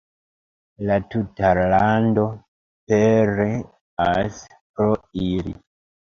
[0.89, 2.23] La tuta lando
[2.91, 4.39] pereas
[4.79, 4.89] pro
[5.27, 5.55] ili.